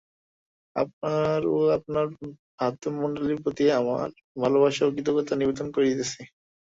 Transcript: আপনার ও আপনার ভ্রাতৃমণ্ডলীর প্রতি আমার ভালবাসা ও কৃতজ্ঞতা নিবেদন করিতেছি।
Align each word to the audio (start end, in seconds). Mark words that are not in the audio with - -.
আপনার 0.75 1.39
ও 1.49 1.77
আপনার 1.77 2.05
ভ্রাতৃমণ্ডলীর 2.53 3.39
প্রতি 3.43 3.63
আমার 3.79 4.07
ভালবাসা 4.41 4.83
ও 4.85 4.93
কৃতজ্ঞতা 4.95 5.33
নিবেদন 5.37 5.67
করিতেছি। 5.75 6.21